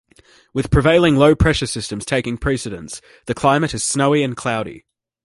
[0.51, 4.83] With prevailing low-pressure systems taking precedence, the climate is snowy and cloudy.